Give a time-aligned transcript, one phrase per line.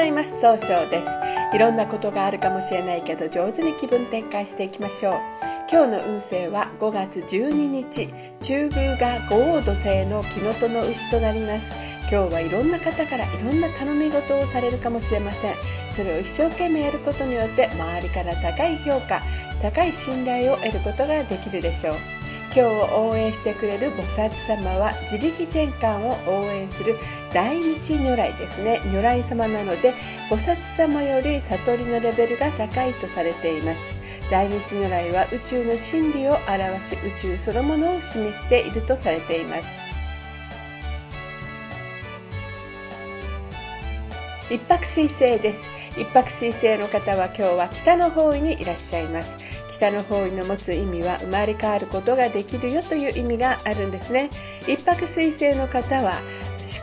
[0.00, 0.40] ざいます。
[0.40, 1.10] 総称です。
[1.54, 5.14] いろんなことがあるかもしれないけど上手に気分転換していきましょう。
[5.70, 8.08] 今日の運勢は5月12日。
[8.40, 11.70] 中宮が五黄土星の木のとの牛となります。
[12.10, 15.54] 今日はいろんな方からいろんな頼み事をされるかもしれません。
[15.92, 19.20] それを一生懸命やることによって周りから高い評価
[19.60, 21.94] 高い信頼を得ることができるでしょう。
[22.52, 26.96] 今日を応援してくれる菩薩様は自力転換を応援する
[27.32, 28.80] 大日如来ですね。
[28.86, 29.94] 如来様なので
[30.28, 33.94] 菩薩様より悟りのレベルが高いとされています。
[34.30, 39.90] 大日如来は宇宙の真理を表し宇宙そのものを示しているとされています。
[44.52, 45.68] 一泊水星です。
[45.96, 49.36] 一泊水星の方は今日は北の方位にいらっしゃいます。
[49.76, 54.30] 北の方位の持つ意味は生まれ変わることができるよという意味があるんですね。
[54.66, 56.20] 一泊水星の方は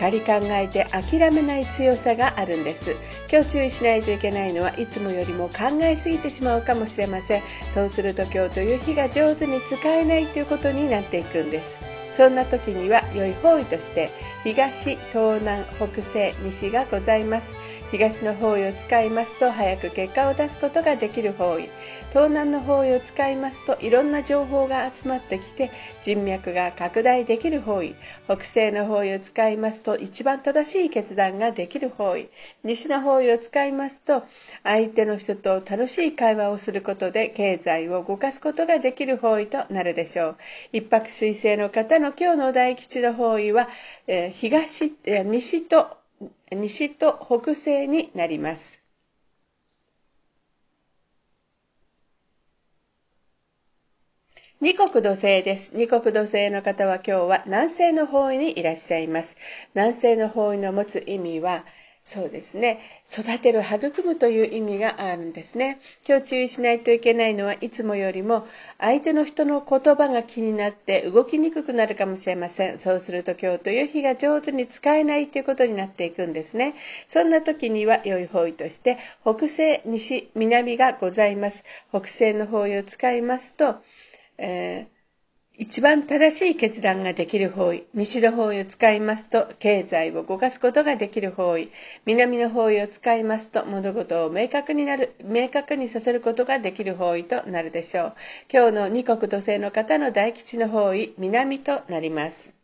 [0.00, 2.96] かり考えて諦めない強さがあるんです。
[3.30, 7.42] 今日注意しないといけないのはいつもよりも考えすぎてしまうかもしれません。
[7.74, 11.78] そうすると今日という日が上手に使えないということになっていくんです。
[12.12, 14.10] そんな時には良い方位として
[14.42, 17.59] 東東南北西西がございます。
[17.90, 21.68] 東の方位を使いますと早く結果を出すことができる方位。
[22.10, 25.70] 東南の方位を使いますといろんな情報が集まってきて
[26.02, 27.96] 人脈が拡大できる方位。
[28.26, 32.28] 北西の方位を使いますと一番正しい決断ができる方位。
[32.62, 34.22] 西の方位を使いますと
[34.62, 40.36] 相手の人と楽しい会話をすることで経済を動かすことができる方位となるでしょう。
[40.72, 43.68] 一泊水星の方の今日の大吉の方位は、
[44.06, 45.99] えー、東、えー、西と
[46.52, 48.82] 西と北西になります。
[54.60, 55.74] 二国土星です。
[55.74, 59.38] 二国土星の方は今日は南西の方位にいらっしゃいます。
[59.74, 61.64] 南西の方位の持つ意味は、
[62.12, 62.80] そうですね。
[63.08, 65.78] 育てる、育むという意味があるんですね。
[66.08, 68.48] 今日注意しないといけないのはいつもよりも
[68.78, 72.80] 相手の人の言葉が気になって動きにくくなるかもしれません。
[72.80, 76.74] そうすると今日という日が上手に使えないということになっていくんですね。
[77.06, 81.64] そんな時には良い方位として北西、西、南がございます。
[81.90, 83.76] 北西の方位を使いますと、
[84.38, 84.99] えー
[85.60, 91.70] 一番正しい決断ができる方位、西の方位を使いますと、経済を動かすことができる方位、
[92.06, 98.14] 南の方位を使いますと、物事を明確になる、明確にさせることができる方位となるでしょう。
[98.50, 102.59] 今日の二国土星の方の大吉の方位、南となります。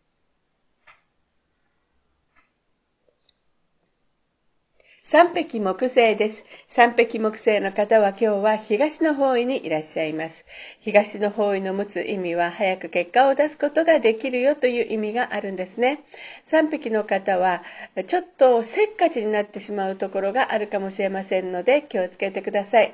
[5.09, 6.45] 三匹木星です。
[6.67, 10.45] 三匹木星の方は今日は東の方位にいらっしゃいます。
[10.81, 16.01] 東の方位の持つ意味は早く結果を出すことができるよという意味があるんですね。
[16.45, 17.63] 三匹の方は
[18.09, 22.93] ちょっとせっかちになってしまうところがあるかもしれませんので気をつけてください。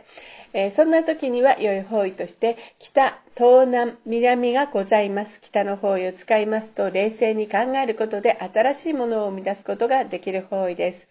[0.52, 5.40] えー、そんな時には良い方位として北、東南、南がございます。
[5.40, 11.08] 北の方位を使いますと冷静に考えることで新しいものを生み出すことができる方位です。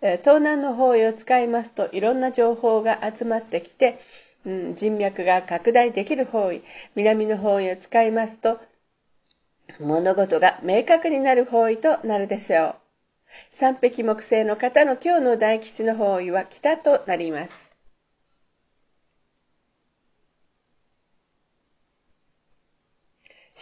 [0.00, 4.00] 東南の方位を使いますといろんな情報が集まってきて、
[4.44, 6.62] うん、人脈が拡大できる方位
[6.94, 8.60] 南の方位を使いますと
[9.80, 12.74] 物事が明確になる方位となるでしょう。
[13.50, 17.63] 三匹木星の方の今日の大吉の方位は北となります。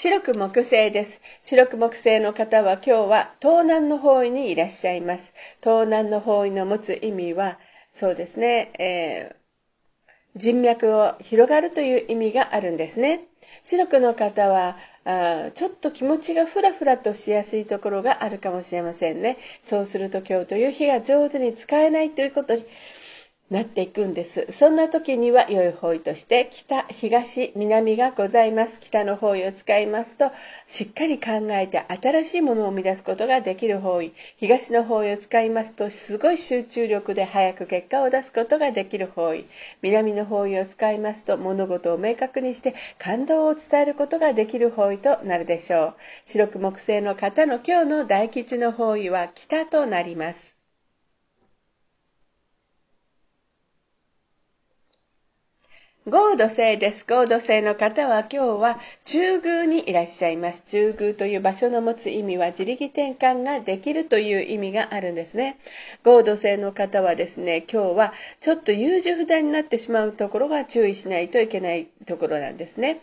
[0.02, 1.20] 白く木星です。
[1.42, 5.32] 白く木星の方は今日は東南の方位にいらっしゃいます。
[5.62, 7.56] 東南の方位の持つ意味は、
[7.92, 13.28] そうですね、えー、人脈を広がるという意味があるんですね。
[13.62, 19.36] 白くの方はあちょっと気持ちがふらふらとしやすいところがあるかもしれませんね。
[19.62, 22.64] そうすると今日という日が上手に使えないということに
[23.52, 24.46] なっていくんです。
[24.50, 28.80] そんな時には良い方位として北、東、南がございます。
[28.80, 30.30] 北の方位を使いますと
[30.66, 34.14] しっかり考えて新しいものを生み出すことができる方位。
[34.38, 39.44] 東の方位を使いますとすごい集中力で早く結果を出すことができる方位。
[39.82, 45.94] 南の方位を使いますと物事を明確にして感動を伝えることができる方位となるでしょう。
[46.24, 50.51] 白く木星の方の今日の大吉の方位は北となります。
[56.04, 57.06] 合土星です。
[57.08, 60.64] 合土星の方は今日は中宮にいらっしゃいます。
[60.66, 65.58] 中宮という場所の持つ意味は自力転換ができるという意味があるんですね。
[66.02, 72.98] 合土星の方はですね、今日はちょっと優柔不断になってしまうところが注意しないといけないところなんですね。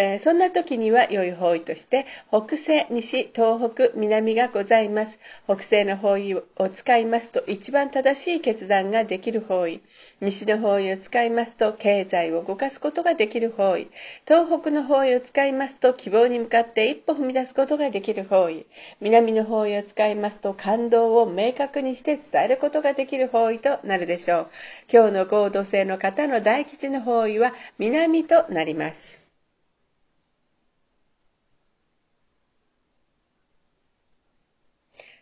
[0.00, 5.18] えー、そんな時には良い方位として北西、西、東北、南がございます。
[5.46, 9.80] 北西の方位を使いますと一番正しい決断ができる方位。
[10.20, 13.88] 西の方位を使いますと経済を動かすことができる方位。
[14.24, 18.66] 東北の方位を使いますと希望に向かって一歩踏み出すことができる方位。
[19.00, 24.46] 南の方位を使いますと感動を明確にして伝えることができる方位となるでしょう。
[24.92, 29.17] 今日の合同性の方の大吉の方位は南となります。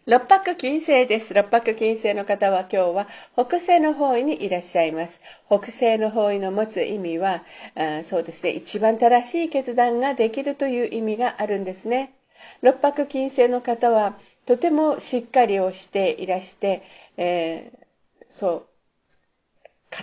[0.09, 1.35] 六白金星です。
[1.35, 5.21] 六白金星の方は今日は北西の方位にいらっしゃいます。
[5.49, 7.43] 北西の方位の持つ意味は、
[7.75, 12.13] あそうですね、一番正しい決断ができるという意味があるんですね。
[12.63, 14.17] 六白金星の方は
[14.47, 16.85] とてもしっかりをしていらして、
[17.17, 18.67] えー、そう、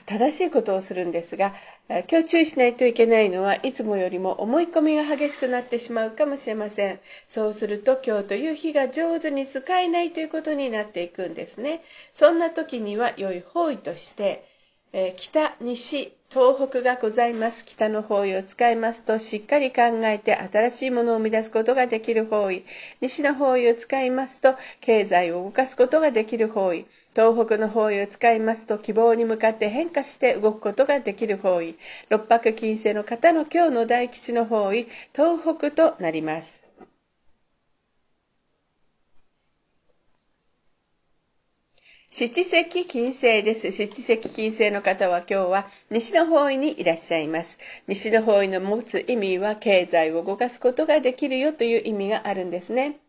[0.06, 1.54] 正しいことをするんですが、
[2.02, 7.00] 今日注意しないといけないのはいつもよりも思い込みが激しくなってしまうかもしれません。
[7.30, 11.84] そうすると今日という日が上手に使えないということになっていくんですね。
[12.16, 14.44] そんな時には良い方位として、
[14.96, 17.66] え北、西、東北がございます。
[17.66, 22.64] 北の方位を使いますと、しっかり考えて新しいものを生み出すことができる方位。
[23.02, 26.86] 西の方位を使いますと、経済を動かすことができる方位。
[27.16, 31.76] 東北の方位を使いますと、希望に向かって変化して動くことができる方位。
[32.10, 34.86] 六白金星の方の今日の大吉の方位、
[35.16, 36.63] 東北となります。
[42.16, 43.72] 七石金星です。
[43.72, 47.58] 七石金星の方は今日は西の方位にいらっしゃいます。
[47.88, 53.00] 西の方位の持つ意味は経済を動かすことができるよという意味があるんですね。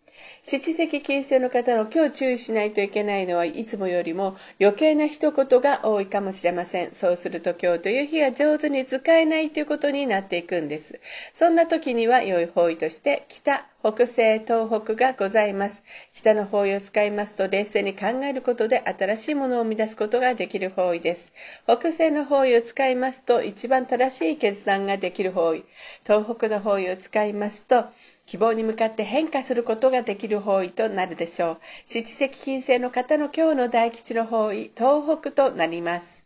[0.47, 6.93] 七石金星の方の今日注意しないといけないのはいつもよりも余計な一言が多いかもしれません。
[6.93, 11.01] そうすると今日という日は上手に使えないということになっていくんです。
[11.33, 15.83] そんな時には良い方位として北、北西、東北がございます。
[16.13, 21.33] 北の方位を使いますと冷静に考えることで新しいものを生み出すことができる方位です。
[21.67, 25.65] 北西の方位を使いますと一番正しい決断ができる方位。
[26.07, 27.87] 東北の方位を使いますと
[28.27, 31.61] 希望に向かって変化することができる方位となるでしょう。
[31.87, 36.25] 七石金星の方の今日の大吉の方位、東北となります。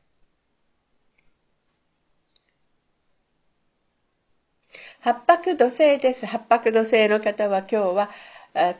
[5.01, 6.27] 八白土星です。
[6.27, 8.11] 八白土星の方は今日は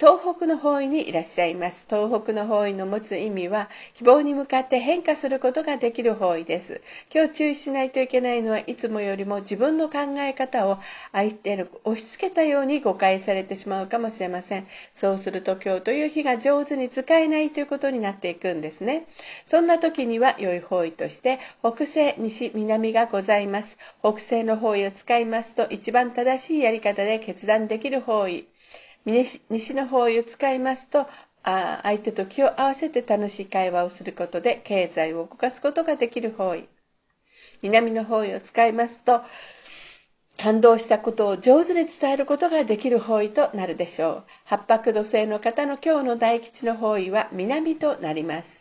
[0.01, 1.87] 東北の方位にいらっしゃいます。
[1.89, 6.81] 東北の方位の持つ意味は、希望に向かって変化することができる方位です。
[7.15, 10.79] 今日注意しないといけないのは、いつもよりも自分の考え方を
[11.13, 14.67] 相手に押し付けたように誤解されてしまうかもしれません。
[14.97, 19.07] そうすると今日という日が上手に使えないということになっていくんですね。
[19.45, 23.79] そんな時には良い方位として、北西、西、南がございます。
[24.03, 28.48] 北西の方位を使いますと、一番正しいやり方で決断できる方位。
[29.09, 31.07] 西の方位を使いますと
[31.43, 36.69] あ相手と気を合わせて楽しい会話をすることで経済を動かすことができる方位。
[37.63, 39.23] 南の方位を使いますと
[40.37, 44.25] 感動したことを上手に伝えることができる方位となるでしょう。
[44.45, 48.58] 八白土星の方の今日の大吉の方位は南となります。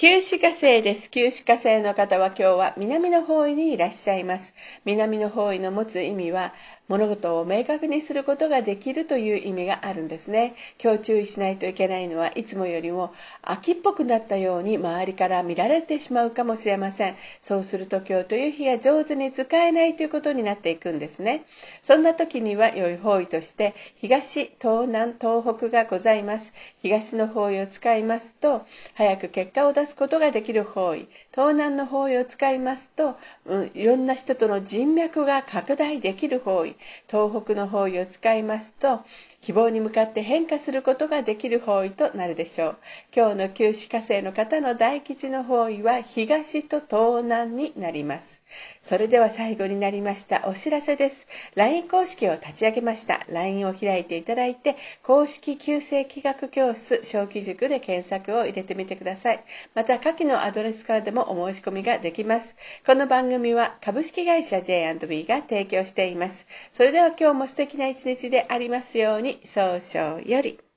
[0.00, 1.10] 旧歯科生です。
[1.10, 4.54] 旧歯科生の方は今日は南の方位にいらっしゃいます。
[4.86, 6.54] 南の方位の持つ意味は、
[6.90, 10.56] 物事を明確にすることができるという意味があるんですね。
[10.82, 17.14] 今日注意しないといけないのはいつもよりも秋っぽくなったように周りから見られてしまうかもしれません。
[17.42, 21.44] そうすると今日という日が上手に使えないということになっていくんですね。
[21.84, 26.52] そんな時には良い方位として東、東南、東北がございます。
[26.82, 31.06] 東の方位を使いますと早く結果を出すことができる方位。
[31.32, 36.74] 東南の方位を使いますと、うん、いろんな人との人脈が拡大できる方位。
[37.08, 39.00] 東北の方位を使いますと
[39.40, 42.76] 希望に向かって変化することができる方位となるでしょう
[43.14, 48.39] 今日の九死火星の方の大吉の方位は東と東南になります
[48.90, 51.28] それでは最後になりましたお知らせです。
[51.54, 53.20] LINE 公式を立ち上げました。
[53.30, 59.44] LINE を開いていただいて、公式旧世企画教室小規塾で検索を入れてみてください。
[59.76, 62.56] また、下記のアドレスからでもお申し込みができます。
[62.84, 66.48] この番組は株式会社 J&B が提供しています。
[66.72, 70.60] それでは今日も素敵な一日でありますように、早々より。